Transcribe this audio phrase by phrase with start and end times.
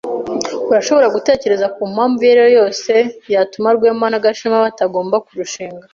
[0.69, 2.93] Urashobora gutekereza ku mpamvu iyo ari yo yose
[3.33, 5.83] yatuma Rwema na Gashema batagomba kurushinga?